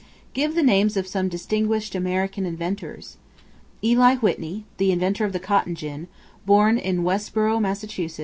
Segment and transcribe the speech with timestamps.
[0.33, 3.17] Give the names of some distinguished American inventors.
[3.83, 6.07] Eli Whitney, the inventor of the Cotton Gin,
[6.43, 7.85] born in Westborough, Mass.